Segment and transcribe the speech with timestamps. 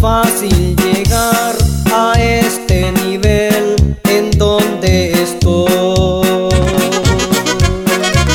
[0.00, 1.56] fácil llegar
[1.92, 3.76] a este nivel
[4.08, 6.48] en donde estoy.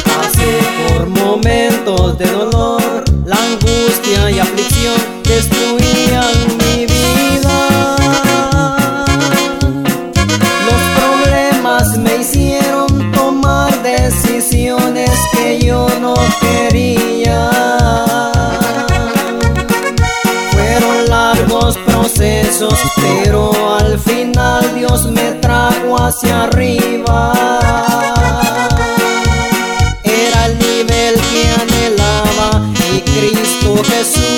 [0.05, 6.58] Pasé por momentos de dolor, la angustia y aflicción destruían
[22.19, 27.33] pero al final Dios me trajo hacia arriba.
[30.03, 32.61] Era el nivel que anhelaba
[32.93, 34.28] y Cristo Jesús